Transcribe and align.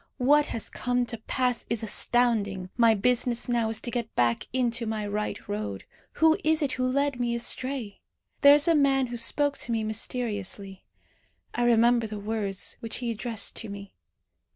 What 0.17 0.47
has 0.47 0.71
come 0.71 1.05
to 1.05 1.19
pass 1.19 1.63
is 1.69 1.83
astounding. 1.83 2.71
My 2.75 2.95
business 2.95 3.47
now 3.47 3.69
is 3.69 3.79
to 3.81 3.91
get 3.91 4.15
back 4.15 4.47
into 4.51 4.87
my 4.87 5.05
right 5.05 5.47
road. 5.47 5.83
Who 6.13 6.39
is 6.43 6.63
it 6.63 6.71
who 6.71 6.87
led 6.87 7.19
me 7.19 7.35
astray? 7.35 8.01
There 8.41 8.55
is 8.55 8.67
a 8.67 8.73
man 8.73 9.05
who 9.05 9.17
spoke 9.17 9.59
to 9.59 9.71
me 9.71 9.83
mysteriously. 9.83 10.85
I 11.53 11.65
remember 11.65 12.07
the 12.07 12.17
words 12.17 12.77
which 12.79 12.95
he 12.95 13.11
addressed 13.11 13.55
to 13.57 13.69
me. 13.69 13.93